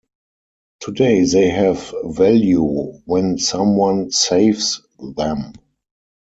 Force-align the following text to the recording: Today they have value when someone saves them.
Today 0.79 1.25
they 1.25 1.51
have 1.51 1.93
value 2.05 2.93
when 3.05 3.37
someone 3.37 4.09
saves 4.09 4.81
them. 4.97 5.53